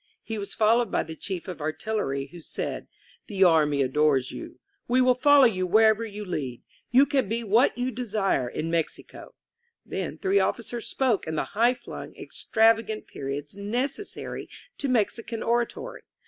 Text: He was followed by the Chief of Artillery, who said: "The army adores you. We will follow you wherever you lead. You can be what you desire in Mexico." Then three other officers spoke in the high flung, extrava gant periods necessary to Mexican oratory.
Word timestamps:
He 0.23 0.39
was 0.39 0.55
followed 0.55 0.89
by 0.89 1.03
the 1.03 1.15
Chief 1.15 1.47
of 1.47 1.61
Artillery, 1.61 2.25
who 2.31 2.39
said: 2.41 2.87
"The 3.27 3.43
army 3.43 3.83
adores 3.83 4.31
you. 4.31 4.57
We 4.87 4.99
will 4.99 5.13
follow 5.13 5.43
you 5.45 5.67
wherever 5.67 6.03
you 6.03 6.25
lead. 6.25 6.63
You 6.89 7.05
can 7.05 7.29
be 7.29 7.43
what 7.43 7.77
you 7.77 7.91
desire 7.91 8.49
in 8.49 8.71
Mexico." 8.71 9.35
Then 9.85 10.17
three 10.17 10.39
other 10.39 10.49
officers 10.49 10.87
spoke 10.87 11.27
in 11.27 11.35
the 11.35 11.43
high 11.53 11.75
flung, 11.75 12.15
extrava 12.15 12.83
gant 12.83 13.05
periods 13.05 13.55
necessary 13.55 14.49
to 14.79 14.89
Mexican 14.89 15.43
oratory. 15.43 16.01